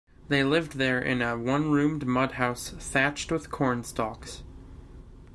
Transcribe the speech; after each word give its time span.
They 0.29 0.43
lived 0.43 0.77
there 0.77 0.99
in 0.99 1.21
a 1.21 1.37
one-roomed 1.37 2.07
mud 2.07 2.31
house 2.31 2.69
thatched 2.71 3.31
with 3.31 3.51
corn 3.51 3.83
stalks. 3.83 4.41